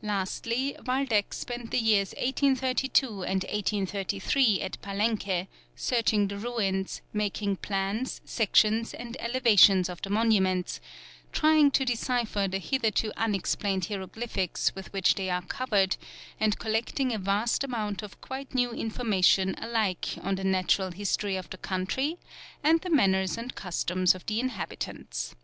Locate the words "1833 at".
3.44-4.80